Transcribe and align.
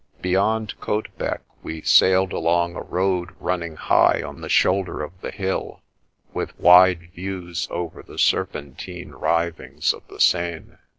Beyond 0.19 0.73
Caudebec 0.81 1.41
we 1.61 1.83
sailed 1.83 2.33
along 2.33 2.75
a 2.75 2.81
road 2.81 3.35
run 3.39 3.59
ning 3.59 3.75
high 3.75 4.23
on 4.23 4.41
the 4.41 4.49
shoulder 4.49 5.03
of 5.03 5.11
the 5.21 5.29
hill, 5.29 5.83
with 6.33 6.59
wide 6.59 7.11
views 7.11 7.67
over 7.69 8.01
the 8.01 8.17
serpentine 8.17 9.11
writhings 9.11 9.93
of 9.93 10.01
the 10.07 10.19
Seine. 10.19 10.79